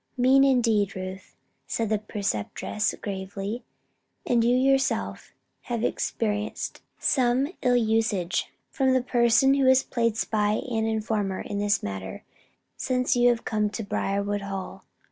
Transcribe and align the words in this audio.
"Mean 0.17 0.43
indeed, 0.43 0.95
Ruth," 0.95 1.35
said 1.67 1.89
the 1.89 1.99
Preceptress, 1.99 2.95
gravely. 3.03 3.63
"And 4.25 4.43
you 4.43 4.55
have 4.55 4.65
yourself 4.65 5.33
experienced 5.69 6.81
some 6.97 7.49
ill 7.61 7.75
usage 7.75 8.51
from 8.71 8.93
the 8.95 9.03
person 9.03 9.53
who 9.53 9.67
has 9.67 9.83
played 9.83 10.17
spy 10.17 10.53
and 10.53 10.87
informer 10.87 11.41
in 11.41 11.59
this 11.59 11.83
matter, 11.83 12.23
since 12.75 13.15
you 13.15 13.29
have 13.29 13.45
come 13.45 13.69
to 13.69 13.83
Briarwood 13.83 14.41
Hall. 14.41 14.85